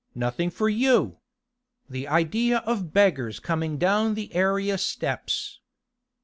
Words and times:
'Nothing 0.15 0.49
for 0.49 0.67
you! 0.67 1.19
The 1.87 2.07
idea 2.07 2.57
of 2.65 2.91
beggars 2.91 3.39
coming 3.39 3.77
down 3.77 4.15
the 4.15 4.33
area 4.33 4.79
steps. 4.79 5.59